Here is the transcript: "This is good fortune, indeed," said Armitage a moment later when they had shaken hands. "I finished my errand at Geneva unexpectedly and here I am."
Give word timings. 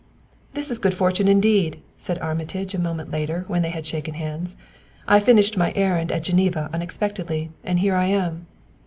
"This 0.55 0.71
is 0.71 0.79
good 0.79 0.95
fortune, 0.95 1.27
indeed," 1.27 1.79
said 1.95 2.17
Armitage 2.17 2.73
a 2.73 2.79
moment 2.79 3.11
later 3.11 3.43
when 3.47 3.61
they 3.61 3.69
had 3.69 3.85
shaken 3.85 4.15
hands. 4.15 4.57
"I 5.07 5.19
finished 5.19 5.57
my 5.57 5.71
errand 5.75 6.11
at 6.11 6.23
Geneva 6.23 6.71
unexpectedly 6.73 7.51
and 7.63 7.77
here 7.77 7.93
I 7.93 8.07
am." 8.07 8.47